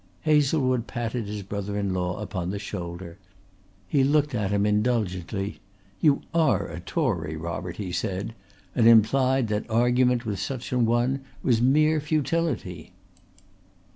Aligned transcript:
Hazlewood 0.21 0.87
patted 0.87 1.27
his 1.27 1.43
brother 1.43 1.77
in 1.77 1.93
law 1.93 2.17
upon 2.19 2.49
the 2.49 2.57
shoulder. 2.57 3.19
He 3.87 4.03
looked 4.03 4.33
at 4.33 4.49
him 4.49 4.65
indulgently. 4.65 5.59
"You 5.99 6.23
are 6.33 6.67
a 6.67 6.79
Tory, 6.79 7.35
Robert," 7.37 7.75
he 7.77 7.91
said, 7.91 8.33
and 8.73 8.87
implied 8.87 9.47
that 9.49 9.69
argument 9.69 10.25
with 10.25 10.39
such 10.39 10.71
an 10.71 10.87
one 10.87 11.21
was 11.43 11.61
mere 11.61 11.99
futility. 12.01 12.93